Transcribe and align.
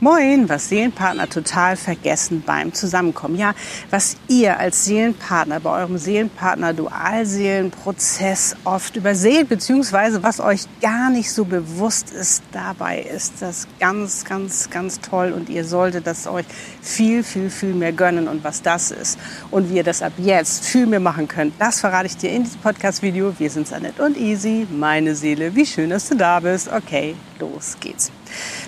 Moin, 0.00 0.48
was 0.48 0.68
Seelenpartner 0.68 1.28
total 1.28 1.76
vergessen 1.76 2.42
beim 2.44 2.72
Zusammenkommen. 2.72 3.36
Ja, 3.36 3.54
was 3.90 4.16
ihr 4.28 4.58
als 4.58 4.84
Seelenpartner 4.84 5.60
bei 5.60 5.70
eurem 5.80 5.98
Seelenpartner 5.98 6.72
Dualseelenprozess 6.72 8.56
oft 8.64 8.96
überseht, 8.96 9.48
beziehungsweise 9.48 10.22
was 10.22 10.40
euch 10.40 10.66
gar 10.80 11.10
nicht 11.10 11.32
so 11.32 11.44
bewusst 11.44 12.10
ist 12.10 12.42
dabei, 12.52 13.00
ist 13.00 13.34
das 13.40 13.66
ganz, 13.80 14.24
ganz, 14.24 14.70
ganz 14.70 15.00
toll 15.00 15.32
und 15.32 15.48
ihr 15.48 15.64
solltet 15.64 16.06
das 16.06 16.26
euch 16.26 16.46
viel, 16.80 17.22
viel, 17.22 17.50
viel 17.50 17.74
mehr 17.74 17.92
gönnen 17.92 18.28
und 18.28 18.44
was 18.44 18.62
das 18.62 18.90
ist 18.90 19.18
und 19.50 19.70
wie 19.70 19.76
ihr 19.76 19.84
das 19.84 20.02
ab 20.02 20.12
jetzt 20.18 20.64
viel 20.66 20.86
mehr 20.86 21.00
machen 21.00 21.28
könnt, 21.28 21.54
das 21.58 21.80
verrate 21.80 22.06
ich 22.06 22.16
dir 22.16 22.30
in 22.30 22.44
diesem 22.44 22.60
Podcast-Video. 22.60 23.34
Wir 23.38 23.50
sind 23.50 23.72
Annette 23.72 24.02
und 24.02 24.16
Easy, 24.16 24.66
meine 24.70 25.14
Seele. 25.14 25.54
Wie 25.54 25.66
schön, 25.66 25.90
dass 25.90 26.08
du 26.08 26.16
da 26.16 26.40
bist. 26.40 26.68
Okay, 26.72 27.14
los 27.38 27.76
geht's. 27.80 28.10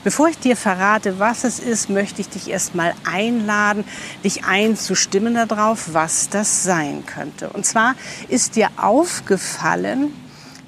Bevor 0.04 0.28
ich 0.28 0.38
dir 0.38 0.56
verrate, 0.56 1.18
was 1.18 1.44
es 1.44 1.58
ist, 1.58 1.90
möchte 1.90 2.20
ich 2.20 2.28
dich 2.28 2.48
erstmal 2.48 2.94
einladen, 3.04 3.84
dich 4.24 4.44
einzustimmen 4.44 5.34
darauf, 5.34 5.92
was 5.92 6.28
das 6.28 6.62
sein 6.62 7.04
könnte. 7.06 7.50
Und 7.50 7.66
zwar 7.66 7.94
ist 8.28 8.56
dir 8.56 8.68
aufgefallen, 8.76 10.12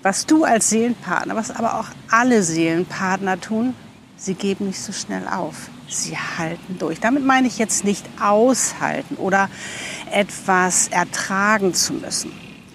was 0.02 0.27
du 0.27 0.44
als 0.44 0.70
Seelenpartner, 0.70 1.36
was 1.36 1.50
aber 1.50 1.78
auch 1.78 1.86
alle 2.11 2.42
Seelenpartner 2.42 3.41
tun, 3.41 3.75
sie 4.17 4.34
geben 4.34 4.67
nicht 4.67 4.80
so 4.80 4.92
schnell 4.92 5.27
auf. 5.28 5.55
Sie 5.89 6.17
halten 6.17 6.78
durch. 6.78 7.00
Damit 7.00 7.24
meine 7.24 7.47
ich 7.47 7.58
jetzt 7.58 7.84
nicht 7.84 8.06
aushalten 8.20 9.17
oder 9.17 9.50
etwas 10.11 10.89
ertragen 10.89 11.74
zu 11.74 11.92
müssen. 11.92 12.33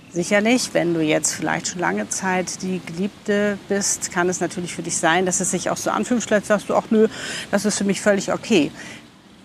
Sicherlich, 0.09 0.69
wenn 0.73 0.93
du 0.93 1.01
jetzt 1.01 1.33
vielleicht 1.33 1.67
schon 1.67 1.79
lange 1.79 2.07
Zeit 2.07 2.61
die 2.61 2.79
Geliebte 2.85 3.57
bist, 3.67 4.11
kann 4.11 4.29
es 4.29 4.39
natürlich 4.39 4.73
für 4.73 4.81
dich 4.81 4.97
sein, 4.97 5.25
dass 5.25 5.41
es 5.41 5.51
sich 5.51 5.69
auch 5.69 5.75
so 5.75 5.89
anfühlt, 5.89 6.23
vielleicht 6.23 6.45
sagst 6.45 6.69
du 6.69 6.75
auch, 6.75 6.85
nö, 6.89 7.07
das 7.51 7.65
ist 7.65 7.77
für 7.77 7.83
mich 7.83 7.99
völlig 7.99 8.31
okay. 8.31 8.71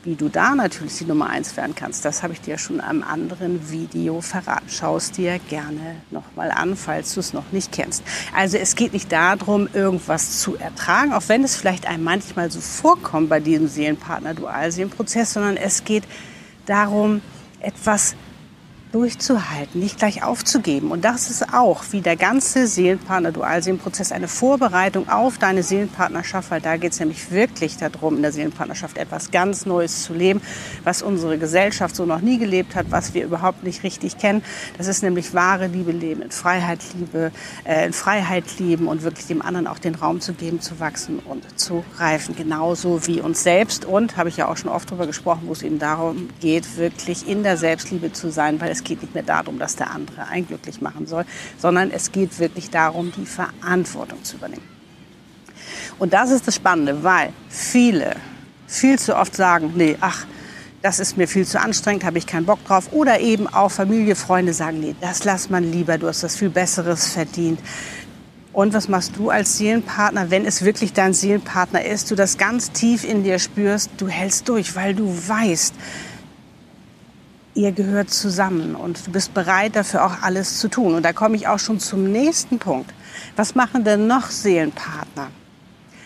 Wie 0.04 0.14
du 0.14 0.28
da 0.28 0.54
natürlich 0.54 0.98
die 0.98 1.04
Nummer 1.04 1.28
eins 1.30 1.56
werden 1.56 1.74
kannst, 1.74 2.04
das 2.04 2.22
habe 2.22 2.32
ich 2.32 2.41
dir 2.41 2.58
schon 2.58 2.80
am 2.80 3.02
anderen 3.02 3.70
Video 3.70 4.20
verraten. 4.20 4.66
Schau 4.69 4.96
es 4.96 5.10
dir 5.10 5.38
gerne 5.48 5.96
nochmal 6.10 6.50
an, 6.50 6.76
falls 6.76 7.14
du 7.14 7.20
es 7.20 7.32
noch 7.32 7.52
nicht 7.52 7.70
kennst. 7.70 8.02
Also 8.34 8.56
es 8.56 8.74
geht 8.74 8.92
nicht 8.92 9.10
darum, 9.12 9.69
irgendwas 9.72 10.41
zu 10.41 10.56
ertragen, 10.56 11.12
auch 11.12 11.22
wenn 11.26 11.44
es 11.44 11.56
vielleicht 11.56 11.86
einem 11.86 12.04
manchmal 12.04 12.50
so 12.50 12.60
vorkommt 12.60 13.28
bei 13.28 13.41
diesem 13.41 13.69
Seelenpartner-Dualseelenprozess, 13.69 15.34
sondern 15.34 15.56
es 15.56 15.84
geht 15.84 16.04
darum, 16.66 17.20
etwas 17.60 18.16
durchzuhalten, 18.92 19.80
nicht 19.80 19.98
gleich 19.98 20.22
aufzugeben. 20.22 20.90
Und 20.90 21.04
das 21.04 21.30
ist 21.30 21.52
auch 21.52 21.82
wie 21.90 22.02
der 22.02 22.16
ganze 22.16 22.66
Seelenpartner-Dualseelenprozess 22.66 24.12
eine 24.12 24.28
Vorbereitung 24.28 25.08
auf 25.08 25.38
deine 25.38 25.62
Seelenpartnerschaft, 25.62 26.50
weil 26.50 26.60
da 26.60 26.76
geht 26.76 26.92
es 26.92 27.00
nämlich 27.00 27.30
wirklich 27.30 27.78
darum, 27.78 28.16
in 28.16 28.22
der 28.22 28.32
Seelenpartnerschaft 28.32 28.98
etwas 28.98 29.30
ganz 29.30 29.64
Neues 29.64 30.04
zu 30.04 30.12
leben, 30.12 30.42
was 30.84 31.02
unsere 31.02 31.38
Gesellschaft 31.38 31.96
so 31.96 32.04
noch 32.04 32.20
nie 32.20 32.38
gelebt 32.38 32.74
hat, 32.74 32.90
was 32.90 33.14
wir 33.14 33.24
überhaupt 33.24 33.64
nicht 33.64 33.82
richtig 33.82 34.18
kennen. 34.18 34.44
Das 34.76 34.86
ist 34.86 35.02
nämlich 35.02 35.32
wahre 35.32 35.68
Liebe 35.68 35.92
leben, 35.92 36.20
in 36.20 36.30
Freiheit 36.30 36.80
Liebe, 36.94 37.32
äh, 37.64 37.86
in 37.86 37.94
Freiheit 37.94 38.58
lieben 38.58 38.88
und 38.88 39.02
wirklich 39.02 39.26
dem 39.26 39.40
anderen 39.40 39.66
auch 39.66 39.78
den 39.78 39.94
Raum 39.94 40.20
zu 40.20 40.34
geben, 40.34 40.60
zu 40.60 40.81
wachsen 40.81 41.19
und 41.20 41.58
zu 41.58 41.82
reifen, 41.97 42.36
genauso 42.36 43.06
wie 43.06 43.20
uns 43.20 43.42
selbst. 43.42 43.86
Und 43.86 44.19
habe 44.19 44.28
ich 44.28 44.36
ja 44.36 44.48
auch 44.48 44.58
schon 44.58 44.70
oft 44.70 44.91
darüber 44.91 45.06
gesprochen, 45.06 45.44
wo 45.47 45.52
es 45.52 45.62
eben 45.62 45.78
darum 45.78 46.28
geht, 46.41 46.76
wirklich 46.76 47.26
in 47.26 47.42
der 47.42 47.56
Selbstliebe 47.56 48.12
zu 48.12 48.31
sein, 48.31 48.60
weil 48.60 48.70
es 48.70 48.81
es 48.82 48.88
geht 48.88 49.03
nicht 49.03 49.15
mehr 49.15 49.22
darum, 49.22 49.59
dass 49.59 49.76
der 49.76 49.91
andere 49.93 50.26
einen 50.28 50.47
glücklich 50.47 50.81
machen 50.81 51.06
soll, 51.06 51.25
sondern 51.59 51.91
es 51.91 52.10
geht 52.10 52.38
wirklich 52.38 52.70
darum, 52.70 53.12
die 53.16 53.26
Verantwortung 53.26 54.22
zu 54.25 54.37
übernehmen. 54.37 54.69
Und 55.98 56.12
das 56.12 56.31
ist 56.31 56.48
das 56.48 56.56
Spannende, 56.56 57.04
weil 57.04 57.32
viele 57.48 58.16
viel 58.66 58.98
zu 58.98 59.16
oft 59.16 59.37
sagen, 59.37 59.72
nee, 59.76 59.97
ach, 60.00 60.26
das 60.81 60.98
ist 60.98 61.16
mir 61.16 61.28
viel 61.28 61.47
zu 61.47 61.60
anstrengend, 61.60 62.04
habe 62.04 62.19
ich 62.19 62.26
keinen 62.26 62.44
Bock 62.47 62.65
drauf. 62.66 62.88
Oder 62.93 63.20
eben 63.20 63.47
auch 63.47 63.70
Familie, 63.70 64.16
Freunde 64.16 64.53
sagen, 64.53 64.81
nee, 64.81 64.97
das 65.00 65.22
lass 65.22 65.49
man 65.49 65.70
lieber, 65.70 65.97
du 65.97 66.09
hast 66.09 66.25
das 66.25 66.34
viel 66.34 66.50
Besseres 66.50 67.12
verdient. 67.12 67.60
Und 68.53 68.75
was 68.75 68.88
machst 68.88 69.16
du 69.16 69.31
als 69.31 69.59
Seelenpartner, 69.59 70.31
wenn 70.31 70.44
es 70.44 70.64
wirklich 70.64 70.93
dein 70.93 71.14
Seelenpartner 71.14 71.84
ist, 71.84 72.10
du 72.10 72.16
das 72.16 72.37
ganz 72.37 72.72
tief 72.72 73.04
in 73.04 73.22
dir 73.22 73.38
spürst, 73.38 73.91
du 73.99 74.09
hältst 74.09 74.49
durch, 74.49 74.75
weil 74.75 74.94
du 74.94 75.06
weißt, 75.06 75.75
ihr 77.54 77.72
gehört 77.72 78.10
zusammen 78.10 78.74
und 78.74 79.06
du 79.06 79.12
bist 79.12 79.34
bereit 79.34 79.76
dafür 79.76 80.04
auch 80.04 80.22
alles 80.22 80.58
zu 80.58 80.68
tun. 80.68 80.94
Und 80.94 81.04
da 81.04 81.12
komme 81.12 81.36
ich 81.36 81.48
auch 81.48 81.58
schon 81.58 81.80
zum 81.80 82.10
nächsten 82.10 82.58
Punkt. 82.58 82.92
Was 83.36 83.54
machen 83.54 83.84
denn 83.84 84.06
noch 84.06 84.30
Seelenpartner? 84.30 85.28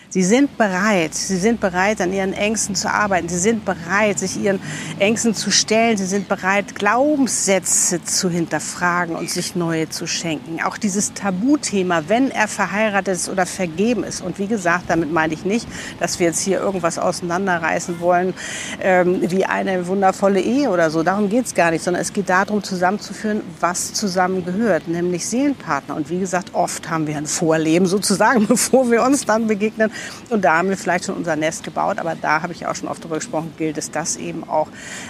Sie 0.09 0.23
sind 0.23 0.57
bereit, 0.57 1.13
sie 1.13 1.35
sind 1.35 1.59
bereit, 1.59 1.99
an 1.99 2.13
ihren 2.13 2.31
Ängsten 2.31 2.75
zu 2.75 2.89
arbeiten. 2.89 3.27
Sie 3.27 3.37
sind 3.37 3.65
bereit, 3.65 4.17
sich 4.19 4.41
ihren 4.41 4.61
Ängsten 4.99 5.35
zu 5.35 5.51
stellen. 5.51 5.97
Sie 5.97 6.05
sind 6.05 6.29
bereit, 6.29 6.75
Glaubenssätze 6.75 8.01
zu 8.01 8.29
hinterfragen 8.29 9.17
und 9.17 9.29
sich 9.29 9.57
neue 9.57 9.89
zu 9.89 10.07
schenken. 10.07 10.61
Auch 10.63 10.77
dieses 10.77 11.13
Tabuthema, 11.13 12.03
wenn 12.07 12.31
er 12.31 12.47
verheiratet 12.47 13.15
ist 13.15 13.27
oder 13.27 13.45
vergeben 13.45 14.05
ist. 14.05 14.21
Und 14.21 14.39
wie 14.39 14.47
gesagt, 14.47 14.85
damit 14.87 15.11
meine 15.11 15.33
ich 15.33 15.43
nicht, 15.43 15.67
dass 15.99 16.19
wir 16.19 16.27
jetzt 16.27 16.39
hier 16.39 16.61
irgendwas 16.61 16.97
auseinanderreißen 16.97 17.99
wollen, 17.99 18.33
ähm, 18.81 19.19
wie 19.29 19.43
eine 19.43 19.87
wundervolle 19.87 20.39
Ehe 20.39 20.69
oder 20.69 20.89
so. 20.89 21.03
Darum 21.03 21.27
geht 21.27 21.47
es 21.47 21.53
gar 21.53 21.71
nicht, 21.71 21.83
sondern 21.83 22.01
es 22.01 22.13
geht 22.13 22.29
darum, 22.29 22.63
zusammenzuführen, 22.63 23.41
was 23.59 23.91
zusammen 23.93 24.45
gehört, 24.45 24.87
nämlich 24.87 25.27
Seelenpartner. 25.27 25.97
Und 25.97 26.09
wie 26.09 26.19
gesagt, 26.19 26.53
oft 26.53 26.89
haben 26.89 27.07
wir 27.07 27.17
ein 27.17 27.27
Vorleben 27.27 27.87
sozusagen, 27.87 28.47
bevor 28.47 28.89
wir 28.89 29.03
uns 29.03 29.25
dann 29.25 29.47
begegnen. 29.47 29.91
Und 30.29 30.43
da 30.43 30.57
haben 30.57 30.69
wir 30.69 30.77
vielleicht 30.77 31.05
schon 31.05 31.15
unser 31.15 31.35
Nest 31.35 31.63
gebaut, 31.63 31.99
aber 31.99 32.15
da 32.15 32.41
habe 32.41 32.53
ich 32.53 32.65
auch 32.65 32.75
schon 32.75 32.87
oft 32.87 33.03
darüber 33.03 33.17
gesprochen, 33.17 33.53
gilt 33.57 33.77
es 33.77 33.91
das 33.91 34.17
eben 34.17 34.47
auch 34.47 34.67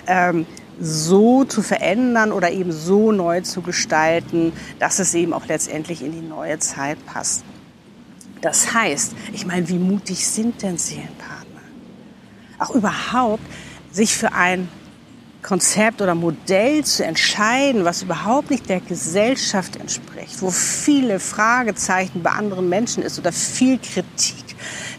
ähm, 0.08 0.46
so 0.80 1.44
zu 1.44 1.62
verändern 1.62 2.32
oder 2.32 2.52
eben 2.52 2.72
so 2.72 3.12
neu 3.12 3.42
zu 3.42 3.62
gestalten, 3.62 4.54
dass 4.80 5.00
es 5.00 5.14
eben 5.14 5.34
auch 5.34 5.48
letztendlich 5.48 6.04
in 6.04 6.12
die 6.12 6.28
neue 6.28 6.60
Zeit 6.60 7.04
passt. 7.06 7.44
Das 8.42 8.74
heißt, 8.74 9.14
ich 9.34 9.46
meine, 9.46 9.68
wie 9.70 9.80
mutig 9.80 10.28
sind 10.28 10.62
denn 10.62 10.78
Seelenpartner? 10.78 11.62
Auch 12.60 12.72
überhaupt 12.72 13.44
sich 13.92 14.16
für 14.16 14.34
ein 14.34 14.70
Konzept 15.42 16.02
oder 16.02 16.14
Modell 16.14 16.84
zu 16.84 17.06
entscheiden, 17.06 17.86
was 17.86 18.02
überhaupt 18.02 18.52
nicht 18.52 18.68
der 18.70 18.82
Gesellschaft 18.82 19.78
entspricht, 19.78 20.42
wo 20.42 20.52
viele 20.52 21.20
Fragezeichen 21.20 22.22
bei 22.22 22.32
anderen 22.32 22.70
Menschen 22.70 23.02
ist 23.02 23.18
oder 23.18 23.32
viel 23.32 23.80
Kritik 23.80 24.47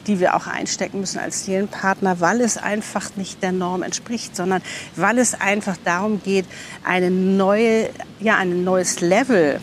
die 0.07 0.21
wir 0.21 0.35
auch 0.35 0.47
einstecken 0.47 1.01
müssen 1.01 1.19
als 1.19 1.45
Seelenpartner, 1.45 2.21
weil 2.21 2.41
es 2.41 2.57
einfach 2.57 3.17
nicht 3.17 3.43
der 3.43 3.53
Norm 3.53 3.83
entspricht, 3.83 4.37
sondern 4.37 4.63
weil 4.97 5.19
es 5.19 5.35
einfach 5.35 5.77
darum 5.85 6.23
geht, 6.23 6.47
eine 6.85 7.11
neue, 7.11 7.91
ja, 8.21 8.37
ein 8.37 8.65
neues 8.65 9.01
Level 9.01 9.61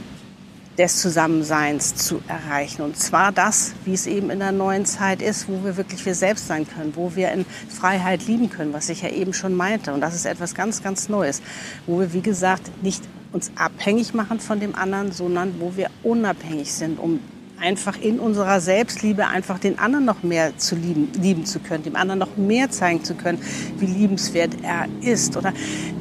des 0.78 1.02
Zusammenseins 1.02 1.96
zu 1.96 2.22
erreichen. 2.28 2.82
Und 2.82 2.98
zwar 2.98 3.32
das, 3.32 3.74
wie 3.86 3.94
es 3.94 4.08
eben 4.08 4.30
in 4.30 4.40
der 4.40 4.52
neuen 4.52 4.86
Zeit 4.86 5.22
ist, 5.22 5.48
wo 5.48 5.64
wir 5.64 5.78
wirklich 5.78 6.06
wir 6.06 6.16
selbst 6.16 6.48
sein 6.48 6.68
können, 6.68 6.96
wo 6.96 7.16
wir 7.16 7.32
in 7.32 7.46
Freiheit 7.70 8.28
lieben 8.28 8.50
können, 8.50 8.74
was 8.74 8.90
ich 8.90 9.02
ja 9.02 9.10
eben 9.10 9.34
schon 9.34 9.54
meinte. 9.54 9.94
Und 9.94 10.02
das 10.02 10.16
ist 10.16 10.26
etwas 10.26 10.54
ganz, 10.54 10.84
ganz 10.84 11.08
Neues, 11.08 11.42
wo 11.86 12.00
wir, 12.00 12.14
wie 12.14 12.22
gesagt, 12.22 12.84
nicht 12.84 13.04
uns 13.32 13.52
abhängig 13.56 14.14
machen 14.14 14.40
von 14.40 14.60
dem 14.60 14.76
anderen, 14.76 15.12
sondern 15.12 15.60
wo 15.60 15.76
wir 15.76 15.90
unabhängig 16.04 16.72
sind, 16.72 17.00
um 17.00 17.20
einfach 17.60 18.00
in 18.00 18.20
unserer 18.20 18.60
Selbstliebe 18.60 19.28
einfach 19.28 19.60
den 19.60 19.80
anderen 19.80 20.06
noch 20.06 20.24
mehr 20.24 20.58
zu 20.58 20.76
lieben, 20.76 21.10
lieben 21.20 21.46
zu 21.46 21.60
können, 21.60 21.84
dem 21.84 21.96
anderen 21.96 22.20
noch 22.20 22.38
mehr 22.38 22.70
zeigen 22.70 23.04
zu 23.04 23.16
können, 23.16 23.40
wie 23.78 23.86
liebenswert 23.86 24.52
er 24.62 24.88
ist 25.02 25.38
oder 25.38 25.54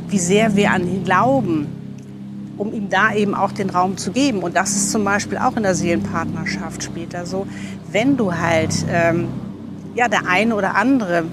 wie 0.08 0.18
sehr 0.18 0.56
wir 0.56 0.70
an 0.70 0.82
ihn 0.82 1.04
glauben, 1.04 1.66
um 2.56 2.72
ihm 2.72 2.88
da 2.88 3.14
eben 3.14 3.34
auch 3.34 3.52
den 3.52 3.70
Raum 3.70 3.96
zu 3.96 4.12
geben. 4.12 4.40
Und 4.40 4.56
das 4.56 4.70
ist 4.70 4.90
zum 4.90 5.04
Beispiel 5.04 5.38
auch 5.38 5.56
in 5.56 5.62
der 5.62 5.74
Seelenpartnerschaft 5.74 6.82
später 6.82 7.26
so, 7.26 7.46
wenn 7.90 8.16
du 8.16 8.34
halt 8.34 8.74
ähm, 8.90 9.28
ja 9.94 10.08
der 10.08 10.26
eine 10.26 10.54
oder 10.54 10.74
andere 10.74 11.24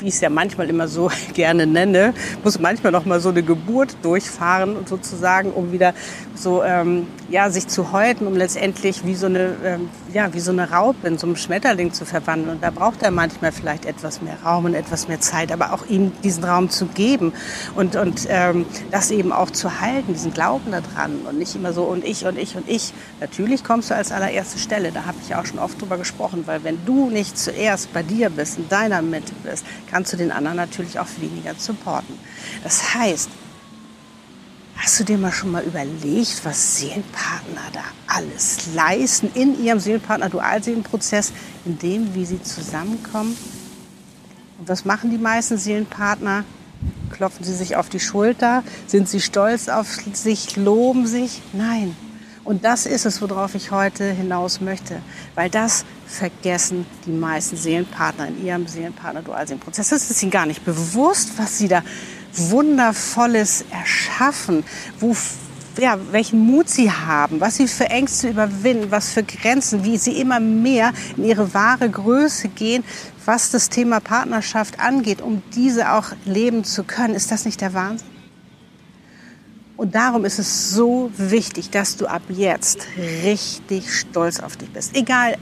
wie 0.00 0.08
ich 0.08 0.14
es 0.14 0.20
ja 0.20 0.30
manchmal 0.30 0.68
immer 0.68 0.88
so 0.88 1.10
gerne 1.34 1.66
nenne, 1.66 2.14
muss 2.44 2.58
manchmal 2.58 2.92
noch 2.92 3.04
mal 3.04 3.20
so 3.20 3.30
eine 3.30 3.42
Geburt 3.42 3.96
durchfahren 4.02 4.76
sozusagen, 4.86 5.50
um 5.50 5.72
wieder 5.72 5.94
so 6.34 6.62
ähm, 6.62 7.06
ja 7.30 7.50
sich 7.50 7.68
zu 7.68 7.92
häuten, 7.92 8.26
um 8.26 8.34
letztendlich 8.34 9.04
wie 9.04 9.14
so 9.14 9.26
eine 9.26 9.54
ähm, 9.64 9.88
ja, 10.12 10.32
wie 10.32 10.40
so 10.40 10.50
eine 10.50 10.70
Raupe 10.70 11.06
in 11.06 11.18
so 11.18 11.26
einem 11.26 11.36
Schmetterling 11.36 11.92
zu 11.92 12.04
verwandeln. 12.04 12.56
Und 12.56 12.62
da 12.62 12.70
braucht 12.70 13.02
er 13.02 13.10
manchmal 13.10 13.52
vielleicht 13.52 13.84
etwas 13.84 14.22
mehr 14.22 14.36
Raum 14.42 14.64
und 14.64 14.74
etwas 14.74 15.08
mehr 15.08 15.20
Zeit, 15.20 15.52
aber 15.52 15.72
auch 15.72 15.86
ihm 15.86 16.12
diesen 16.22 16.44
Raum 16.44 16.70
zu 16.70 16.86
geben 16.86 17.32
und, 17.74 17.96
und 17.96 18.26
ähm, 18.28 18.66
das 18.90 19.10
eben 19.10 19.32
auch 19.32 19.50
zu 19.50 19.80
halten, 19.80 20.14
diesen 20.14 20.32
Glauben 20.32 20.70
daran 20.70 21.20
und 21.28 21.38
nicht 21.38 21.54
immer 21.54 21.72
so 21.72 21.84
und 21.84 22.04
ich 22.04 22.24
und 22.24 22.38
ich 22.38 22.56
und 22.56 22.68
ich. 22.68 22.92
Natürlich 23.20 23.64
kommst 23.64 23.90
du 23.90 23.94
als 23.94 24.12
allererste 24.12 24.58
Stelle, 24.58 24.92
da 24.92 25.04
habe 25.04 25.18
ich 25.24 25.34
auch 25.34 25.46
schon 25.46 25.58
oft 25.58 25.80
drüber 25.80 25.98
gesprochen, 25.98 26.44
weil 26.46 26.64
wenn 26.64 26.84
du 26.84 27.10
nicht 27.10 27.38
zuerst 27.38 27.92
bei 27.92 28.02
dir 28.02 28.30
bist, 28.30 28.58
in 28.58 28.68
deiner 28.68 29.02
Mitte 29.02 29.32
bist, 29.44 29.64
kannst 29.90 30.12
du 30.12 30.16
den 30.16 30.32
anderen 30.32 30.56
natürlich 30.56 30.98
auch 30.98 31.08
weniger 31.20 31.54
supporten. 31.56 32.18
Das 32.62 32.94
heißt, 32.94 33.28
Hast 34.80 35.00
du 35.00 35.04
dir 35.04 35.18
mal 35.18 35.32
schon 35.32 35.50
mal 35.50 35.64
überlegt, 35.64 36.44
was 36.44 36.78
Seelenpartner 36.78 37.62
da 37.72 37.80
alles 38.06 38.74
leisten 38.74 39.28
in 39.34 39.62
ihrem 39.62 39.80
Seelenpartner-Dualseelenprozess, 39.80 41.32
in 41.64 41.78
dem, 41.78 42.14
wie 42.14 42.24
sie 42.24 42.40
zusammenkommen? 42.40 43.36
Und 44.58 44.68
was 44.68 44.84
machen 44.84 45.10
die 45.10 45.18
meisten 45.18 45.58
Seelenpartner? 45.58 46.44
Klopfen 47.10 47.44
sie 47.44 47.54
sich 47.54 47.74
auf 47.74 47.88
die 47.88 47.98
Schulter? 47.98 48.62
Sind 48.86 49.08
sie 49.08 49.20
stolz 49.20 49.68
auf 49.68 49.88
sich? 50.12 50.56
Loben 50.56 51.08
sich? 51.08 51.42
Nein. 51.52 51.96
Und 52.44 52.64
das 52.64 52.86
ist 52.86 53.04
es, 53.04 53.20
worauf 53.20 53.56
ich 53.56 53.72
heute 53.72 54.10
hinaus 54.10 54.60
möchte. 54.60 55.02
Weil 55.34 55.50
das 55.50 55.84
vergessen 56.06 56.86
die 57.04 57.10
meisten 57.10 57.56
Seelenpartner 57.56 58.28
in 58.28 58.46
ihrem 58.46 58.66
Seelenpartner-Dualseelenprozess. 58.68 59.88
Das 59.90 60.08
ist 60.10 60.22
ihnen 60.22 60.30
gar 60.30 60.46
nicht 60.46 60.64
bewusst, 60.64 61.32
was 61.36 61.58
sie 61.58 61.68
da 61.68 61.82
Wundervolles 62.38 63.64
erschaffen, 63.70 64.64
wo, 65.00 65.16
ja, 65.78 65.98
welchen 66.10 66.40
Mut 66.40 66.68
sie 66.68 66.90
haben, 66.90 67.40
was 67.40 67.56
sie 67.56 67.68
für 67.68 67.86
Ängste 67.86 68.28
überwinden, 68.28 68.90
was 68.90 69.12
für 69.12 69.22
Grenzen, 69.22 69.84
wie 69.84 69.96
sie 69.96 70.20
immer 70.20 70.40
mehr 70.40 70.92
in 71.16 71.24
ihre 71.24 71.54
wahre 71.54 71.88
Größe 71.88 72.48
gehen, 72.48 72.84
was 73.24 73.50
das 73.50 73.68
Thema 73.68 74.00
Partnerschaft 74.00 74.80
angeht, 74.80 75.20
um 75.20 75.42
diese 75.54 75.92
auch 75.92 76.12
leben 76.24 76.64
zu 76.64 76.84
können. 76.84 77.14
Ist 77.14 77.30
das 77.30 77.44
nicht 77.44 77.60
der 77.60 77.74
Wahnsinn? 77.74 78.08
Und 79.76 79.94
darum 79.94 80.24
ist 80.24 80.40
es 80.40 80.72
so 80.72 81.12
wichtig, 81.16 81.70
dass 81.70 81.96
du 81.96 82.06
ab 82.06 82.22
jetzt 82.28 82.80
richtig 83.22 83.94
stolz 83.94 84.40
auf 84.40 84.56
dich 84.56 84.70
bist. 84.70 84.96
Egal, 84.96 85.36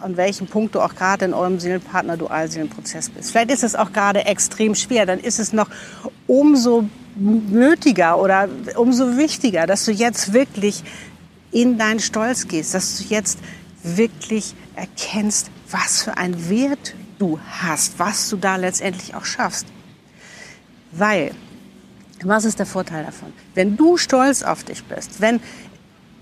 an 0.00 0.16
welchem 0.16 0.46
Punkt 0.46 0.74
du 0.74 0.80
auch 0.80 0.94
gerade 0.94 1.24
in 1.24 1.34
eurem 1.34 1.58
Seelenpartner 1.58 2.16
Dualseelenprozess 2.16 3.10
bist. 3.10 3.30
Vielleicht 3.30 3.50
ist 3.50 3.64
es 3.64 3.74
auch 3.74 3.92
gerade 3.92 4.24
extrem 4.24 4.74
schwer, 4.74 5.06
dann 5.06 5.18
ist 5.18 5.38
es 5.38 5.52
noch 5.52 5.68
umso 6.30 6.84
nötiger 7.16 8.20
oder 8.20 8.48
umso 8.76 9.16
wichtiger, 9.16 9.66
dass 9.66 9.84
du 9.84 9.90
jetzt 9.90 10.32
wirklich 10.32 10.84
in 11.50 11.76
deinen 11.76 11.98
Stolz 11.98 12.46
gehst, 12.46 12.72
dass 12.72 12.98
du 12.98 13.04
jetzt 13.12 13.40
wirklich 13.82 14.54
erkennst, 14.76 15.50
was 15.70 16.04
für 16.04 16.16
einen 16.16 16.48
Wert 16.48 16.94
du 17.18 17.40
hast, 17.60 17.98
was 17.98 18.28
du 18.28 18.36
da 18.36 18.54
letztendlich 18.56 19.16
auch 19.16 19.24
schaffst. 19.24 19.66
Weil, 20.92 21.32
was 22.22 22.44
ist 22.44 22.60
der 22.60 22.66
Vorteil 22.66 23.04
davon? 23.04 23.32
Wenn 23.54 23.76
du 23.76 23.96
stolz 23.96 24.44
auf 24.44 24.62
dich 24.62 24.84
bist, 24.84 25.20
wenn 25.20 25.40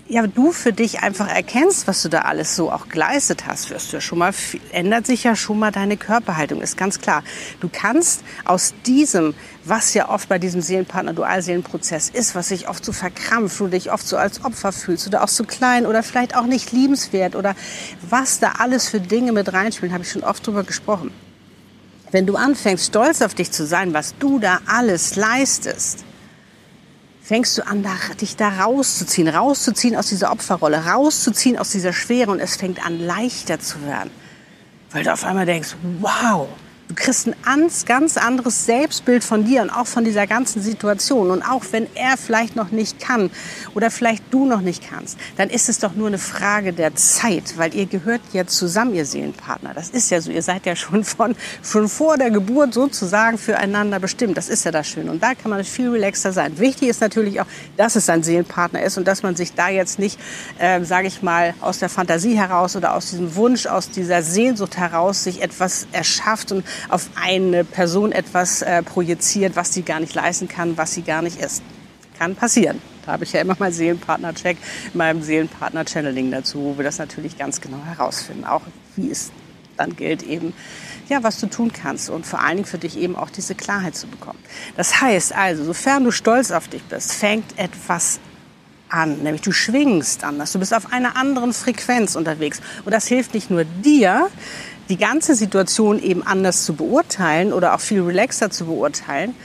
ja, 0.09 0.25
du 0.25 0.51
für 0.51 0.73
dich 0.73 1.01
einfach 1.01 1.27
erkennst, 1.27 1.87
was 1.87 2.01
du 2.01 2.09
da 2.09 2.21
alles 2.21 2.55
so 2.55 2.71
auch 2.71 2.89
geleistet 2.89 3.45
hast, 3.45 3.69
wirst 3.69 3.91
du 3.91 3.97
ja 3.97 4.01
schon 4.01 4.17
mal, 4.17 4.33
ändert 4.71 5.05
sich 5.05 5.23
ja 5.23 5.35
schon 5.35 5.59
mal 5.59 5.71
deine 5.71 5.97
Körperhaltung, 5.97 6.61
ist 6.61 6.77
ganz 6.77 6.99
klar. 6.99 7.23
Du 7.59 7.69
kannst 7.71 8.23
aus 8.43 8.73
diesem, 8.87 9.35
was 9.65 9.93
ja 9.93 10.09
oft 10.09 10.27
bei 10.27 10.39
diesem 10.39 10.61
Seelenpartner 10.61 11.13
Dualseelenprozess 11.13 12.09
ist, 12.09 12.33
was 12.33 12.47
sich 12.47 12.67
oft 12.67 12.83
so 12.83 12.91
verkrampft, 12.91 13.59
du 13.59 13.67
dich 13.67 13.91
oft 13.91 14.07
so 14.07 14.17
als 14.17 14.43
Opfer 14.43 14.71
fühlst 14.71 15.05
oder 15.05 15.23
auch 15.23 15.27
so 15.27 15.43
klein 15.43 15.85
oder 15.85 16.01
vielleicht 16.01 16.35
auch 16.35 16.47
nicht 16.47 16.71
liebenswert 16.71 17.35
oder 17.35 17.55
was 18.09 18.39
da 18.39 18.53
alles 18.57 18.89
für 18.89 18.99
Dinge 18.99 19.31
mit 19.31 19.53
reinspielen, 19.53 19.93
habe 19.93 20.03
ich 20.03 20.11
schon 20.11 20.23
oft 20.23 20.45
drüber 20.45 20.63
gesprochen. 20.63 21.11
Wenn 22.09 22.25
du 22.25 22.35
anfängst, 22.35 22.87
stolz 22.87 23.21
auf 23.21 23.35
dich 23.35 23.51
zu 23.51 23.63
sein, 23.67 23.93
was 23.93 24.15
du 24.17 24.39
da 24.39 24.61
alles 24.65 25.15
leistest, 25.15 26.03
fängst 27.29 27.59
du 27.59 27.67
an, 27.67 27.85
dich 28.19 28.37
da 28.37 28.49
rauszuziehen, 28.49 29.27
rauszuziehen 29.27 29.95
aus 29.95 30.07
dieser 30.07 30.31
Opferrolle, 30.31 30.87
rauszuziehen 30.87 31.59
aus 31.59 31.69
dieser 31.69 31.93
Schwere 31.93 32.31
und 32.31 32.39
es 32.39 32.55
fängt 32.55 32.83
an 32.83 32.99
leichter 32.99 33.59
zu 33.59 33.85
werden. 33.85 34.09
Weil 34.89 35.03
du 35.03 35.13
auf 35.13 35.23
einmal 35.23 35.45
denkst, 35.45 35.75
wow, 35.99 36.47
Du 36.89 36.95
kriegst 36.95 37.27
ein 37.27 37.35
ganz 37.85 38.17
anderes 38.17 38.65
Selbstbild 38.65 39.23
von 39.23 39.45
dir 39.45 39.61
und 39.61 39.69
auch 39.69 39.85
von 39.85 40.03
dieser 40.03 40.25
ganzen 40.25 40.59
Situation. 40.59 41.29
Und 41.29 41.43
auch 41.43 41.63
wenn 41.69 41.85
er 41.93 42.17
vielleicht 42.17 42.55
noch 42.55 42.71
nicht 42.71 42.99
kann 42.99 43.29
oder 43.75 43.91
vielleicht 43.91 44.23
du 44.31 44.47
noch 44.47 44.61
nicht 44.61 44.89
kannst, 44.89 45.19
dann 45.37 45.51
ist 45.51 45.69
es 45.69 45.77
doch 45.77 45.93
nur 45.93 46.07
eine 46.07 46.17
Frage 46.17 46.73
der 46.73 46.95
Zeit, 46.95 47.59
weil 47.59 47.75
ihr 47.75 47.85
gehört 47.85 48.21
ja 48.33 48.47
zusammen, 48.47 48.95
ihr 48.95 49.05
Seelenpartner. 49.05 49.75
Das 49.75 49.89
ist 49.89 50.09
ja 50.09 50.19
so. 50.19 50.31
Ihr 50.31 50.41
seid 50.41 50.65
ja 50.65 50.75
schon 50.75 51.03
von, 51.03 51.35
schon 51.61 51.87
vor 51.87 52.17
der 52.17 52.31
Geburt 52.31 52.73
sozusagen 52.73 53.37
füreinander 53.37 53.99
bestimmt. 53.99 54.35
Das 54.35 54.49
ist 54.49 54.65
ja 54.65 54.71
das 54.71 54.87
Schöne. 54.87 55.11
Und 55.11 55.21
da 55.21 55.35
kann 55.35 55.51
man 55.51 55.63
viel 55.65 55.91
relaxter 55.91 56.33
sein. 56.33 56.57
Wichtig 56.57 56.89
ist 56.89 57.01
natürlich 57.01 57.39
auch, 57.39 57.47
dass 57.77 57.97
es 57.97 58.09
ein 58.09 58.23
Seelenpartner 58.23 58.81
ist 58.81 58.97
und 58.97 59.07
dass 59.07 59.21
man 59.21 59.35
sich 59.35 59.53
da 59.53 59.69
jetzt 59.69 59.99
nicht, 59.99 60.19
äh, 60.57 60.83
sage 60.83 61.05
ich 61.05 61.21
mal, 61.21 61.53
aus 61.61 61.77
der 61.77 61.89
Fantasie 61.89 62.35
heraus 62.35 62.75
oder 62.75 62.95
aus 62.95 63.11
diesem 63.11 63.35
Wunsch, 63.35 63.67
aus 63.67 63.91
dieser 63.91 64.23
Sehnsucht 64.23 64.75
heraus 64.75 65.23
sich 65.23 65.43
etwas 65.43 65.85
erschafft 65.91 66.51
und 66.51 66.65
auf 66.87 67.09
eine 67.21 67.63
Person 67.63 68.11
etwas 68.11 68.61
äh, 68.61 68.83
projiziert, 68.83 69.55
was 69.55 69.73
sie 69.73 69.83
gar 69.83 69.99
nicht 69.99 70.15
leisten 70.15 70.47
kann, 70.47 70.77
was 70.77 70.93
sie 70.93 71.01
gar 71.01 71.21
nicht 71.21 71.39
ist. 71.39 71.61
Kann 72.17 72.35
passieren. 72.35 72.81
Da 73.05 73.13
habe 73.13 73.23
ich 73.23 73.33
ja 73.33 73.41
immer 73.41 73.55
mal 73.59 73.71
Seelenpartner-Check 73.71 74.57
in 74.93 74.97
meinem 74.97 75.21
Seelenpartner-Channeling 75.21 76.31
dazu, 76.31 76.59
wo 76.59 76.77
wir 76.77 76.83
das 76.83 76.97
natürlich 76.97 77.37
ganz 77.37 77.59
genau 77.59 77.79
herausfinden. 77.85 78.45
Auch 78.45 78.61
wie 78.95 79.09
es 79.09 79.31
dann 79.77 79.95
gilt 79.95 80.23
eben, 80.23 80.53
ja, 81.07 81.23
was 81.23 81.39
du 81.39 81.47
tun 81.47 81.71
kannst 81.73 82.09
und 82.09 82.25
vor 82.25 82.39
allen 82.39 82.57
Dingen 82.57 82.67
für 82.67 82.77
dich 82.77 82.97
eben 82.97 83.15
auch 83.15 83.29
diese 83.29 83.55
Klarheit 83.55 83.95
zu 83.95 84.07
bekommen. 84.07 84.39
Das 84.77 85.01
heißt 85.01 85.33
also, 85.33 85.63
sofern 85.63 86.03
du 86.03 86.11
stolz 86.11 86.51
auf 86.51 86.67
dich 86.67 86.83
bist, 86.83 87.13
fängt 87.13 87.57
etwas 87.57 88.19
an, 88.89 89.19
nämlich 89.19 89.41
du 89.41 89.51
schwingst 89.51 90.23
anders, 90.23 90.51
du 90.51 90.59
bist 90.59 90.73
auf 90.73 90.91
einer 90.91 91.15
anderen 91.15 91.53
Frequenz 91.53 92.15
unterwegs 92.15 92.59
und 92.85 92.91
das 92.91 93.07
hilft 93.07 93.33
nicht 93.33 93.49
nur 93.49 93.63
dir, 93.63 94.29
die 94.89 94.97
ganze 94.97 95.35
Situation 95.35 96.01
eben 96.01 96.23
anders 96.23 96.65
zu 96.65 96.73
beurteilen 96.73 97.53
oder 97.53 97.75
auch 97.75 97.79
viel 97.79 98.01
relaxer 98.01 98.49
zu 98.49 98.65
beurteilen 98.65 99.35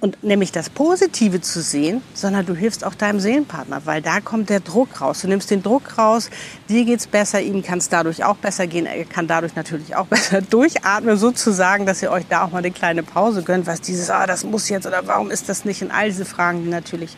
und 0.00 0.22
nämlich 0.22 0.52
das 0.52 0.70
Positive 0.70 1.40
zu 1.40 1.62
sehen, 1.62 2.02
sondern 2.14 2.44
du 2.46 2.54
hilfst 2.54 2.84
auch 2.84 2.94
deinem 2.94 3.18
Seelenpartner, 3.18 3.82
weil 3.86 4.02
da 4.02 4.20
kommt 4.20 4.50
der 4.50 4.60
Druck 4.60 5.00
raus. 5.00 5.22
Du 5.22 5.28
nimmst 5.28 5.50
den 5.50 5.62
Druck 5.62 5.98
raus, 5.98 6.30
dir 6.68 6.84
geht's 6.84 7.06
besser, 7.06 7.40
ihm 7.40 7.62
kann 7.62 7.78
es 7.78 7.88
dadurch 7.88 8.24
auch 8.24 8.36
besser 8.36 8.66
gehen, 8.66 8.86
er 8.86 9.04
kann 9.04 9.26
dadurch 9.26 9.56
natürlich 9.56 9.96
auch 9.96 10.06
besser 10.08 10.42
durchatmen, 10.42 11.16
sozusagen, 11.16 11.86
dass 11.86 12.02
ihr 12.02 12.10
euch 12.10 12.26
da 12.28 12.44
auch 12.44 12.50
mal 12.50 12.58
eine 12.58 12.70
kleine 12.70 13.02
Pause 13.02 13.42
gönnt, 13.42 13.66
was 13.66 13.80
dieses, 13.80 14.10
ah, 14.10 14.26
das 14.26 14.44
muss 14.44 14.68
jetzt 14.68 14.86
oder 14.86 15.06
warum 15.06 15.30
ist 15.30 15.48
das 15.48 15.64
nicht, 15.64 15.82
in 15.82 15.90
all 15.90 16.08
diese 16.08 16.24
Fragen, 16.24 16.64
die 16.64 16.70
natürlich 16.70 17.16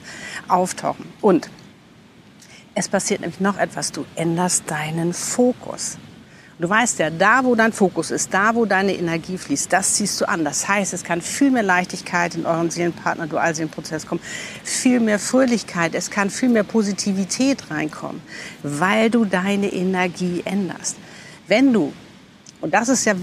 auftauchen. 0.49 1.05
Und 1.21 1.51
es 2.75 2.89
passiert 2.89 3.21
nämlich 3.21 3.41
noch 3.41 3.59
etwas, 3.59 3.91
du 3.91 4.05
änderst 4.15 4.71
deinen 4.71 5.13
Fokus. 5.13 5.99
Du 6.61 6.69
weißt 6.69 6.99
ja, 6.99 7.11
da 7.11 7.45
wo 7.45 7.55
dein 7.55 7.73
Fokus 7.73 8.11
ist, 8.11 8.35
da 8.35 8.53
wo 8.53 8.65
deine 8.65 8.93
Energie 8.93 9.39
fließt, 9.39 9.73
das 9.73 9.95
ziehst 9.95 10.21
du 10.21 10.29
an. 10.29 10.45
Das 10.45 10.67
heißt, 10.67 10.93
es 10.93 11.05
kann 11.05 11.23
viel 11.23 11.53
mehr 11.53 11.63
Leichtigkeit 11.63 12.35
in 12.35 12.47
euren 12.47 12.69
Seelenpartner 12.69 13.29
Dualseelenprozess 13.29 14.07
kommen, 14.07 14.21
viel 14.65 14.99
mehr 14.99 15.21
Fröhlichkeit, 15.21 15.95
es 15.95 16.11
kann 16.11 16.31
viel 16.31 16.49
mehr 16.49 16.65
Positivität 16.65 17.71
reinkommen, 17.71 18.21
weil 18.65 19.09
du 19.09 19.25
deine 19.25 19.73
Energie 19.73 20.43
änderst. 20.45 20.97
Wenn 21.47 21.73
du, 21.73 21.93
und 22.61 22.75
das 22.75 22.89
ist 22.89 23.05
ja, 23.05 23.15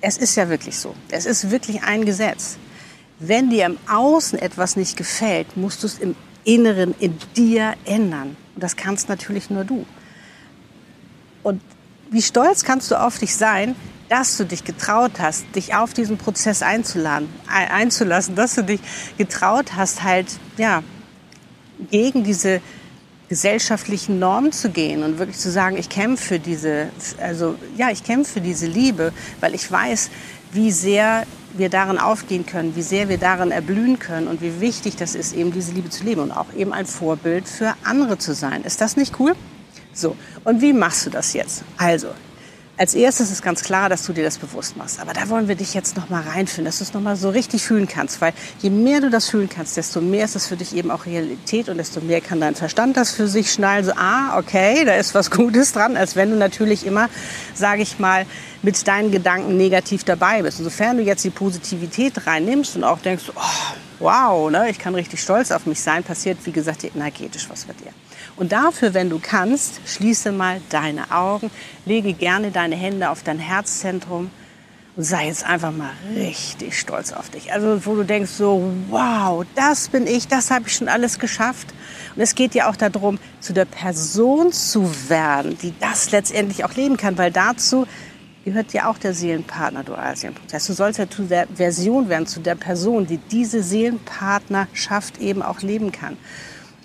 es 0.00 0.16
ist 0.16 0.34
ja 0.34 0.48
wirklich 0.48 0.76
so, 0.76 0.96
es 1.10 1.26
ist 1.26 1.52
wirklich 1.52 1.84
ein 1.84 2.04
Gesetz. 2.04 2.58
Wenn 3.20 3.50
dir 3.50 3.66
im 3.66 3.78
Außen 3.88 4.36
etwas 4.40 4.74
nicht 4.74 4.96
gefällt, 4.96 5.56
musst 5.56 5.84
du 5.84 5.86
es 5.86 6.00
im 6.00 6.16
Inneren 6.42 6.92
in 6.98 7.16
dir 7.36 7.74
ändern. 7.84 8.36
Und 8.56 8.62
das 8.64 8.74
kannst 8.74 9.08
natürlich 9.08 9.48
nur 9.48 9.64
du. 9.64 9.86
Und 11.44 11.62
wie 12.14 12.22
stolz 12.22 12.62
kannst 12.62 12.92
du 12.92 13.00
auf 13.00 13.18
dich 13.18 13.34
sein, 13.34 13.74
dass 14.08 14.36
du 14.36 14.44
dich 14.44 14.62
getraut 14.62 15.12
hast, 15.18 15.44
dich 15.56 15.74
auf 15.74 15.94
diesen 15.94 16.16
Prozess 16.16 16.62
einzuladen, 16.62 17.28
einzulassen, 17.48 18.36
dass 18.36 18.54
du 18.54 18.62
dich 18.62 18.80
getraut 19.18 19.74
hast, 19.74 20.04
halt, 20.04 20.28
ja, 20.56 20.84
gegen 21.90 22.22
diese 22.22 22.60
gesellschaftlichen 23.28 24.20
Normen 24.20 24.52
zu 24.52 24.70
gehen 24.70 25.02
und 25.02 25.18
wirklich 25.18 25.38
zu 25.38 25.50
sagen, 25.50 25.76
ich 25.76 25.88
kämpfe 25.88 26.24
für 26.24 26.38
diese, 26.38 26.90
also, 27.20 27.56
ja, 27.76 27.90
ich 27.90 28.04
kämpfe 28.04 28.34
für 28.34 28.40
diese 28.40 28.66
Liebe, 28.66 29.12
weil 29.40 29.52
ich 29.54 29.68
weiß, 29.68 30.10
wie 30.52 30.70
sehr 30.70 31.24
wir 31.54 31.68
darin 31.68 31.98
aufgehen 31.98 32.46
können, 32.46 32.76
wie 32.76 32.82
sehr 32.82 33.08
wir 33.08 33.18
darin 33.18 33.50
erblühen 33.50 33.98
können 33.98 34.28
und 34.28 34.40
wie 34.40 34.60
wichtig 34.60 34.94
das 34.94 35.16
ist, 35.16 35.34
eben 35.34 35.52
diese 35.52 35.72
Liebe 35.72 35.90
zu 35.90 36.04
leben 36.04 36.20
und 36.20 36.30
auch 36.30 36.52
eben 36.56 36.72
ein 36.72 36.86
Vorbild 36.86 37.48
für 37.48 37.74
andere 37.82 38.18
zu 38.18 38.34
sein. 38.34 38.62
Ist 38.62 38.80
das 38.80 38.96
nicht 38.96 39.18
cool? 39.18 39.34
So, 39.94 40.16
und 40.44 40.60
wie 40.60 40.72
machst 40.72 41.06
du 41.06 41.10
das 41.10 41.32
jetzt? 41.32 41.62
Also, 41.76 42.08
als 42.76 42.94
erstes 42.94 43.30
ist 43.30 43.42
ganz 43.42 43.62
klar, 43.62 43.88
dass 43.88 44.04
du 44.04 44.12
dir 44.12 44.24
das 44.24 44.38
bewusst 44.38 44.76
machst. 44.76 44.98
Aber 44.98 45.12
da 45.12 45.28
wollen 45.28 45.46
wir 45.46 45.54
dich 45.54 45.74
jetzt 45.74 45.96
noch 45.96 46.10
mal 46.10 46.22
reinführen, 46.22 46.64
dass 46.64 46.78
du 46.78 46.84
es 46.84 46.92
noch 46.92 47.00
mal 47.00 47.14
so 47.14 47.30
richtig 47.30 47.62
fühlen 47.62 47.86
kannst. 47.86 48.20
Weil 48.20 48.32
je 48.60 48.70
mehr 48.70 49.00
du 49.00 49.10
das 49.10 49.28
fühlen 49.28 49.48
kannst, 49.48 49.76
desto 49.76 50.00
mehr 50.00 50.24
ist 50.24 50.34
es 50.34 50.48
für 50.48 50.56
dich 50.56 50.74
eben 50.74 50.90
auch 50.90 51.06
Realität 51.06 51.68
und 51.68 51.78
desto 51.78 52.00
mehr 52.00 52.20
kann 52.20 52.40
dein 52.40 52.56
Verstand 52.56 52.96
das 52.96 53.12
für 53.12 53.28
sich 53.28 53.52
schnallen. 53.52 53.84
So, 53.84 53.92
ah, 53.94 54.36
okay, 54.38 54.84
da 54.84 54.94
ist 54.94 55.14
was 55.14 55.30
Gutes 55.30 55.72
dran, 55.72 55.96
als 55.96 56.16
wenn 56.16 56.30
du 56.30 56.36
natürlich 56.36 56.84
immer, 56.84 57.08
sage 57.54 57.82
ich 57.82 58.00
mal, 58.00 58.26
mit 58.62 58.88
deinen 58.88 59.12
Gedanken 59.12 59.56
negativ 59.56 60.02
dabei 60.02 60.42
bist. 60.42 60.58
Insofern 60.58 60.96
du 60.96 61.04
jetzt 61.04 61.22
die 61.22 61.30
Positivität 61.30 62.26
reinnimmst 62.26 62.74
und 62.74 62.82
auch 62.82 62.98
denkst, 62.98 63.24
oh, 63.36 63.74
wow, 64.04 64.50
ne, 64.50 64.68
ich 64.68 64.78
kann 64.78 64.94
richtig 64.94 65.22
stolz 65.22 65.50
auf 65.50 65.64
mich 65.64 65.80
sein, 65.80 66.04
passiert, 66.04 66.38
wie 66.44 66.52
gesagt, 66.52 66.84
energetisch 66.84 67.48
was 67.48 67.64
bei 67.64 67.72
dir. 67.72 67.90
Und 68.36 68.52
dafür, 68.52 68.92
wenn 68.92 69.08
du 69.08 69.18
kannst, 69.18 69.80
schließe 69.86 70.30
mal 70.30 70.60
deine 70.68 71.10
Augen, 71.10 71.50
lege 71.86 72.12
gerne 72.12 72.50
deine 72.50 72.76
Hände 72.76 73.08
auf 73.08 73.22
dein 73.22 73.38
Herzzentrum 73.38 74.30
und 74.96 75.04
sei 75.04 75.28
jetzt 75.28 75.46
einfach 75.46 75.72
mal 75.72 75.90
richtig 76.14 76.78
stolz 76.78 77.12
auf 77.12 77.30
dich. 77.30 77.52
Also 77.52 77.86
wo 77.86 77.94
du 77.94 78.04
denkst 78.04 78.30
so, 78.30 78.70
wow, 78.90 79.46
das 79.54 79.88
bin 79.88 80.06
ich, 80.06 80.28
das 80.28 80.50
habe 80.50 80.68
ich 80.68 80.74
schon 80.74 80.88
alles 80.88 81.18
geschafft. 81.18 81.72
Und 82.14 82.20
es 82.20 82.34
geht 82.34 82.54
ja 82.54 82.68
auch 82.68 82.76
darum, 82.76 83.18
zu 83.40 83.54
der 83.54 83.64
Person 83.64 84.52
zu 84.52 84.90
werden, 85.08 85.56
die 85.62 85.72
das 85.80 86.10
letztendlich 86.10 86.64
auch 86.64 86.74
leben 86.74 86.98
kann, 86.98 87.16
weil 87.16 87.30
dazu 87.30 87.86
gehört 88.44 88.72
ja 88.72 88.88
auch 88.88 88.98
der 88.98 89.14
Seelenpartner 89.14 89.84
Dualseelenprozess. 89.84 90.66
Du 90.66 90.72
sollst 90.74 90.98
ja 90.98 91.08
zu 91.08 91.22
der 91.22 91.46
Version 91.54 92.08
werden, 92.08 92.26
zu 92.26 92.40
der 92.40 92.54
Person, 92.54 93.06
die 93.06 93.18
diese 93.18 93.62
Seelenpartnerschaft 93.62 95.18
eben 95.18 95.42
auch 95.42 95.62
leben 95.62 95.92
kann. 95.92 96.16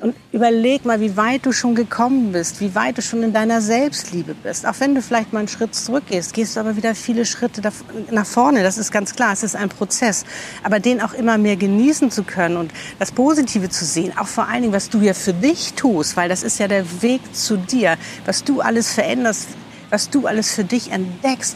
Und 0.02 0.16
überleg 0.32 0.86
mal, 0.86 1.02
wie 1.02 1.18
weit 1.18 1.46
du 1.46 1.52
schon 1.52 1.76
gekommen 1.76 2.32
bist, 2.32 2.62
wie 2.62 2.74
weit 2.74 2.98
du 2.98 3.02
schon 3.02 3.22
in 3.22 3.34
deiner 3.34 3.60
Selbstliebe 3.60 4.34
bist. 4.34 4.66
Auch 4.66 4.76
wenn 4.80 4.96
du 4.96 5.02
vielleicht 5.02 5.34
mal 5.34 5.40
einen 5.40 5.50
Schritt 5.50 5.76
zurückgehst, 5.76 6.34
gehst 6.34 6.56
du 6.56 6.62
aber 6.62 6.78
wieder 6.78 6.96
viele 6.96 7.26
Schritte 7.26 7.62
nach 8.10 8.26
vorne. 8.26 8.64
Das 8.64 8.78
ist 8.78 8.94
ganz 8.94 9.14
klar. 9.14 9.34
Es 9.34 9.44
ist 9.44 9.58
ein 9.58 9.68
Prozess. 9.68 10.24
Aber 10.64 10.80
den 10.80 11.02
auch 11.02 11.14
immer 11.14 11.38
mehr 11.38 11.58
genießen 11.58 12.12
zu 12.12 12.24
können 12.24 12.56
und 12.56 12.72
das 12.98 13.12
Positive 13.12 13.68
zu 13.68 13.84
sehen. 13.84 14.14
Auch 14.18 14.28
vor 14.28 14.48
allen 14.48 14.62
Dingen, 14.62 14.74
was 14.74 14.90
du 14.90 15.02
ja 15.02 15.14
für 15.14 15.34
dich 15.34 15.74
tust, 15.74 16.16
weil 16.16 16.30
das 16.30 16.44
ist 16.44 16.60
ja 16.60 16.70
der 16.70 17.02
Weg 17.02 17.20
zu 17.36 17.58
dir. 17.58 17.98
Was 18.26 18.46
du 18.46 18.62
alles 18.62 18.94
veränderst, 18.94 19.50
was 19.90 20.10
du 20.10 20.28
alles 20.28 20.54
für 20.54 20.64
dich 20.64 20.92
entdeckst, 20.92 21.56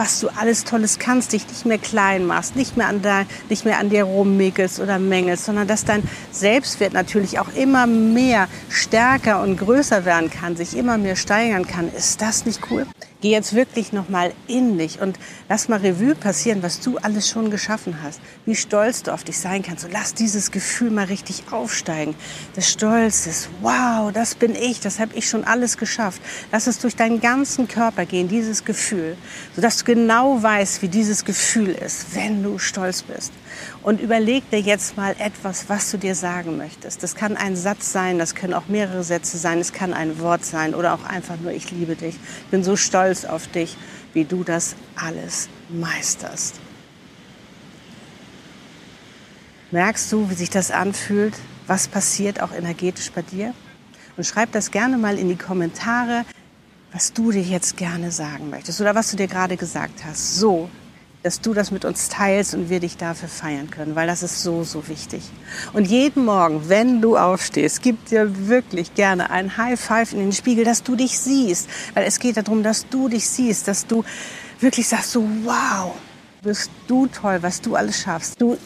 was 0.00 0.18
du 0.18 0.28
alles 0.28 0.64
Tolles 0.64 0.98
kannst, 0.98 1.34
dich 1.34 1.46
nicht 1.46 1.66
mehr 1.66 1.76
klein 1.76 2.24
machst, 2.24 2.56
nicht 2.56 2.74
mehr 2.74 2.88
an, 2.88 3.02
der, 3.02 3.26
nicht 3.50 3.66
mehr 3.66 3.78
an 3.78 3.90
dir 3.90 4.04
rummickelst 4.04 4.80
oder 4.80 4.98
mängelst, 4.98 5.44
sondern 5.44 5.68
dass 5.68 5.84
dein 5.84 6.02
Selbstwert 6.32 6.94
natürlich 6.94 7.38
auch 7.38 7.52
immer 7.54 7.86
mehr 7.86 8.48
stärker 8.70 9.42
und 9.42 9.58
größer 9.58 10.06
werden 10.06 10.30
kann, 10.30 10.56
sich 10.56 10.74
immer 10.74 10.96
mehr 10.96 11.16
steigern 11.16 11.66
kann. 11.66 11.92
Ist 11.92 12.22
das 12.22 12.46
nicht 12.46 12.60
cool? 12.70 12.86
Geh 13.22 13.32
jetzt 13.32 13.54
wirklich 13.54 13.92
nochmal 13.92 14.32
in 14.46 14.78
dich 14.78 15.02
und 15.02 15.18
lass 15.50 15.68
mal 15.68 15.80
Revue 15.80 16.14
passieren, 16.14 16.62
was 16.62 16.80
du 16.80 16.96
alles 16.96 17.28
schon 17.28 17.50
geschaffen 17.50 17.98
hast. 18.02 18.18
Wie 18.46 18.56
stolz 18.56 19.02
du 19.02 19.12
auf 19.12 19.24
dich 19.24 19.38
sein 19.38 19.62
kannst. 19.62 19.84
Und 19.84 19.92
lass 19.92 20.14
dieses 20.14 20.50
Gefühl 20.50 20.90
mal 20.90 21.04
richtig 21.04 21.44
aufsteigen. 21.50 22.14
Des 22.56 22.70
Stolzes. 22.70 23.50
Wow, 23.60 24.10
das 24.10 24.34
bin 24.34 24.54
ich. 24.54 24.80
Das 24.80 24.98
habe 24.98 25.14
ich 25.14 25.28
schon 25.28 25.44
alles 25.44 25.76
geschafft. 25.76 26.22
Lass 26.50 26.66
es 26.66 26.78
durch 26.78 26.96
deinen 26.96 27.20
ganzen 27.20 27.68
Körper 27.68 28.06
gehen, 28.06 28.26
dieses 28.26 28.64
Gefühl. 28.64 29.18
Sodass 29.54 29.76
du 29.76 29.84
genau 29.94 30.40
weißt, 30.40 30.82
wie 30.82 30.88
dieses 30.88 31.24
Gefühl 31.24 31.70
ist, 31.70 32.14
wenn 32.14 32.44
du 32.44 32.60
stolz 32.60 33.02
bist. 33.02 33.32
Und 33.82 34.00
überleg 34.00 34.48
dir 34.50 34.60
jetzt 34.60 34.96
mal 34.96 35.16
etwas, 35.18 35.68
was 35.68 35.90
du 35.90 35.98
dir 35.98 36.14
sagen 36.14 36.56
möchtest. 36.56 37.02
Das 37.02 37.16
kann 37.16 37.36
ein 37.36 37.56
Satz 37.56 37.90
sein, 37.90 38.16
das 38.16 38.36
können 38.36 38.54
auch 38.54 38.68
mehrere 38.68 39.02
Sätze 39.02 39.36
sein, 39.36 39.58
es 39.58 39.72
kann 39.72 39.92
ein 39.92 40.20
Wort 40.20 40.44
sein 40.44 40.76
oder 40.76 40.94
auch 40.94 41.02
einfach 41.02 41.40
nur 41.40 41.50
ich 41.50 41.72
liebe 41.72 41.96
dich. 41.96 42.14
Ich 42.14 42.50
bin 42.52 42.62
so 42.62 42.76
stolz 42.76 43.24
auf 43.24 43.48
dich, 43.48 43.76
wie 44.12 44.24
du 44.24 44.44
das 44.44 44.76
alles 44.94 45.48
meisterst. 45.68 46.60
Merkst 49.72 50.12
du, 50.12 50.30
wie 50.30 50.34
sich 50.34 50.50
das 50.50 50.70
anfühlt? 50.70 51.34
Was 51.66 51.88
passiert 51.88 52.40
auch 52.40 52.52
energetisch 52.52 53.10
bei 53.10 53.22
dir? 53.22 53.54
Und 54.16 54.22
schreib 54.22 54.52
das 54.52 54.70
gerne 54.70 54.98
mal 54.98 55.18
in 55.18 55.28
die 55.28 55.36
Kommentare, 55.36 56.24
was 56.92 57.12
du 57.12 57.30
dir 57.30 57.42
jetzt 57.42 57.76
gerne 57.76 58.10
sagen 58.10 58.50
möchtest 58.50 58.80
oder 58.80 58.94
was 58.94 59.10
du 59.10 59.16
dir 59.16 59.28
gerade 59.28 59.56
gesagt 59.56 60.04
hast. 60.04 60.36
So 60.36 60.68
dass 61.22 61.40
du 61.40 61.52
das 61.52 61.70
mit 61.70 61.84
uns 61.84 62.08
teilst 62.08 62.54
und 62.54 62.70
wir 62.70 62.80
dich 62.80 62.96
dafür 62.96 63.28
feiern 63.28 63.70
können, 63.70 63.94
weil 63.94 64.06
das 64.06 64.22
ist 64.22 64.42
so, 64.42 64.64
so 64.64 64.88
wichtig. 64.88 65.22
Und 65.72 65.86
jeden 65.86 66.24
Morgen, 66.24 66.68
wenn 66.68 67.02
du 67.02 67.18
aufstehst, 67.18 67.82
gib 67.82 68.06
dir 68.06 68.48
wirklich 68.48 68.94
gerne 68.94 69.30
ein 69.30 69.56
High 69.56 69.78
Five 69.78 70.12
in 70.12 70.20
den 70.20 70.32
Spiegel, 70.32 70.64
dass 70.64 70.82
du 70.82 70.96
dich 70.96 71.18
siehst, 71.18 71.68
weil 71.94 72.06
es 72.06 72.18
geht 72.20 72.36
darum, 72.38 72.62
dass 72.62 72.88
du 72.88 73.08
dich 73.08 73.28
siehst, 73.28 73.68
dass 73.68 73.86
du 73.86 74.02
wirklich 74.60 74.88
sagst 74.88 75.12
so, 75.12 75.22
wow, 75.44 75.92
bist 76.42 76.70
du 76.86 77.06
toll, 77.06 77.38
was 77.42 77.60
du 77.60 77.76
alles 77.76 78.00
schaffst. 78.00 78.40
Du 78.40 78.56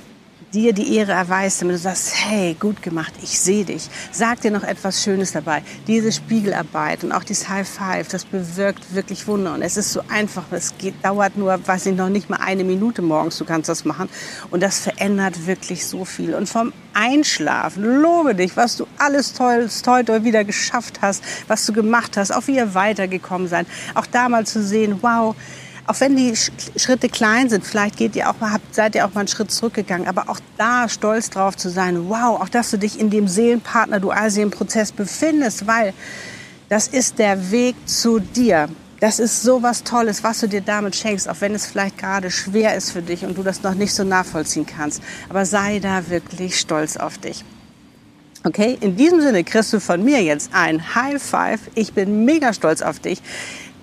dir 0.54 0.72
die 0.72 0.96
Ehre 0.96 1.12
erweist, 1.12 1.60
damit 1.60 1.74
du 1.74 1.78
sagst, 1.80 2.14
hey, 2.14 2.54
gut 2.58 2.80
gemacht, 2.80 3.12
ich 3.22 3.40
sehe 3.40 3.64
dich. 3.64 3.88
Sag 4.12 4.40
dir 4.40 4.52
noch 4.52 4.62
etwas 4.62 5.02
Schönes 5.02 5.32
dabei. 5.32 5.62
Diese 5.88 6.12
Spiegelarbeit 6.12 7.02
und 7.02 7.12
auch 7.12 7.24
dieses 7.24 7.48
High 7.48 7.68
Five, 7.68 8.08
das 8.08 8.24
bewirkt 8.24 8.94
wirklich 8.94 9.26
Wunder. 9.26 9.54
Und 9.54 9.62
es 9.62 9.76
ist 9.76 9.92
so 9.92 10.00
einfach, 10.08 10.44
es 10.52 10.78
geht, 10.78 10.94
dauert 11.04 11.36
nur, 11.36 11.58
weiß 11.66 11.86
ich 11.86 11.96
noch 11.96 12.08
nicht 12.08 12.30
mal 12.30 12.38
eine 12.40 12.62
Minute 12.62 13.02
morgens, 13.02 13.36
du 13.38 13.44
kannst 13.44 13.68
das 13.68 13.84
machen. 13.84 14.08
Und 14.50 14.62
das 14.62 14.78
verändert 14.78 15.46
wirklich 15.46 15.84
so 15.86 16.04
viel. 16.04 16.34
Und 16.34 16.48
vom 16.48 16.72
Einschlafen, 16.94 17.82
lobe 17.82 18.36
dich, 18.36 18.56
was 18.56 18.76
du 18.76 18.86
alles 18.98 19.32
toll, 19.32 19.68
heute 19.86 20.22
wieder 20.22 20.44
geschafft 20.44 21.00
hast, 21.02 21.24
was 21.48 21.66
du 21.66 21.72
gemacht 21.72 22.16
hast, 22.16 22.30
auch 22.30 22.46
wie 22.46 22.56
ihr 22.56 22.74
weitergekommen 22.74 23.48
seid. 23.48 23.66
Auch 23.94 24.06
da 24.06 24.28
mal 24.28 24.46
zu 24.46 24.62
sehen, 24.62 24.98
wow, 25.00 25.34
auch 25.86 26.00
wenn 26.00 26.16
die 26.16 26.34
Schritte 26.36 27.08
klein 27.08 27.48
sind, 27.50 27.64
vielleicht 27.64 27.96
geht 27.96 28.16
ihr 28.16 28.30
auch 28.30 28.40
mal, 28.40 28.56
seid 28.70 28.94
ihr 28.94 29.04
auch 29.06 29.12
mal 29.14 29.20
einen 29.20 29.28
Schritt 29.28 29.50
zurückgegangen, 29.50 30.08
aber 30.08 30.28
auch 30.28 30.40
da 30.56 30.88
stolz 30.88 31.30
drauf 31.30 31.56
zu 31.56 31.68
sein, 31.68 32.08
wow, 32.08 32.40
auch 32.40 32.48
dass 32.48 32.70
du 32.70 32.78
dich 32.78 32.98
in 32.98 33.10
dem 33.10 33.28
Seelenpartner 33.28 34.00
Dualseelenprozess 34.00 34.92
befindest, 34.92 35.66
weil 35.66 35.92
das 36.68 36.88
ist 36.88 37.18
der 37.18 37.50
Weg 37.50 37.76
zu 37.86 38.18
dir. 38.18 38.68
Das 39.00 39.18
ist 39.18 39.42
so 39.42 39.62
was 39.62 39.82
Tolles, 39.82 40.24
was 40.24 40.40
du 40.40 40.48
dir 40.48 40.62
damit 40.62 40.96
schenkst, 40.96 41.28
auch 41.28 41.40
wenn 41.40 41.54
es 41.54 41.66
vielleicht 41.66 41.98
gerade 41.98 42.30
schwer 42.30 42.74
ist 42.74 42.90
für 42.90 43.02
dich 43.02 43.24
und 43.24 43.36
du 43.36 43.42
das 43.42 43.62
noch 43.62 43.74
nicht 43.74 43.92
so 43.92 44.04
nachvollziehen 44.04 44.64
kannst. 44.64 45.02
Aber 45.28 45.44
sei 45.44 45.78
da 45.78 46.08
wirklich 46.08 46.58
stolz 46.58 46.96
auf 46.96 47.18
dich. 47.18 47.44
Okay, 48.44 48.78
in 48.80 48.96
diesem 48.96 49.20
Sinne 49.20 49.44
kriegst 49.44 49.72
du 49.72 49.80
von 49.80 50.02
mir 50.02 50.22
jetzt 50.22 50.50
ein 50.54 50.94
High 50.94 51.22
Five. 51.22 51.60
Ich 51.74 51.92
bin 51.92 52.24
mega 52.24 52.54
stolz 52.54 52.80
auf 52.82 52.98
dich 52.98 53.20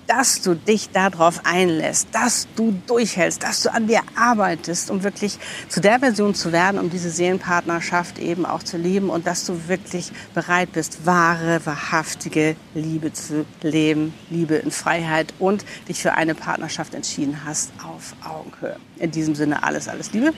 dass 0.08 0.42
du 0.42 0.56
dich 0.56 0.90
darauf 0.90 1.46
einlässt, 1.46 2.10
dass 2.12 2.48
du 2.56 2.80
durchhältst, 2.88 3.44
dass 3.44 3.64
du 3.64 3.74
an 3.74 3.88
dir 3.88 4.02
arbeitest, 4.16 4.90
um 4.90 5.04
wirklich 5.04 5.38
zu 5.70 5.82
der 5.82 6.00
Version 6.00 6.36
zu 6.36 6.52
werden, 6.52 6.80
um 6.80 6.90
diese 6.90 7.10
Seelenpartnerschaft 7.10 8.20
eben 8.20 8.46
auch 8.46 8.64
zu 8.64 8.78
leben 8.78 9.10
und 9.10 9.28
dass 9.28 9.46
du 9.46 9.68
wirklich 9.68 10.12
bereit 10.34 10.72
bist, 10.74 11.06
wahre, 11.06 11.66
wahrhaftige 11.66 12.56
Liebe 12.74 13.14
zu 13.14 13.46
leben, 13.62 14.14
Liebe 14.30 14.56
in 14.56 14.72
Freiheit 14.72 15.34
und 15.40 15.66
dich 15.88 16.02
für 16.02 16.14
eine 16.14 16.36
Partnerschaft 16.36 16.94
entschieden 16.94 17.42
hast 17.46 17.72
auf 17.84 18.16
Augenhöhe. 18.28 18.78
In 18.98 19.12
diesem 19.12 19.36
Sinne 19.36 19.64
alles, 19.64 19.88
alles 19.88 20.14
Liebe. 20.14 20.34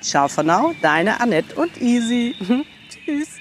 Ciao 0.00 0.28
for 0.28 0.44
now, 0.44 0.74
deine 0.80 1.20
Annette 1.20 1.54
und 1.56 1.80
Easy. 1.80 2.34
Tschüss. 2.88 3.39